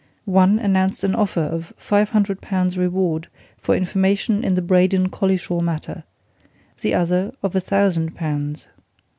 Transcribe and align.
One 0.25 0.57
announced 0.57 1.03
an 1.03 1.13
offer 1.13 1.41
of 1.43 1.73
five 1.77 2.09
hundred 2.09 2.41
pounds 2.41 2.75
reward 2.75 3.27
for 3.59 3.75
information 3.75 4.43
in 4.43 4.55
the 4.55 4.61
Braden 4.63 5.09
Collishaw 5.09 5.61
matter; 5.61 6.05
the 6.79 6.95
other, 6.95 7.33
of 7.43 7.55
a 7.55 7.61
thousand 7.61 8.15
pounds. 8.15 8.67